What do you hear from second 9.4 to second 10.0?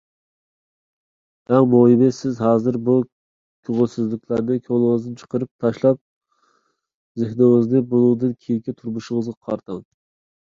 قارىتىڭ.